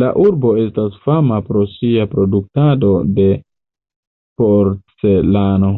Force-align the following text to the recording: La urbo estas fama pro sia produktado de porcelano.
La 0.00 0.08
urbo 0.24 0.48
estas 0.62 0.98
fama 1.06 1.38
pro 1.46 1.62
sia 1.74 2.04
produktado 2.14 2.90
de 3.20 3.24
porcelano. 4.42 5.72